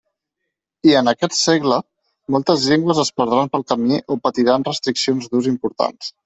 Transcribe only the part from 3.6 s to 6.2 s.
camí o patiran restriccions d'ús importants.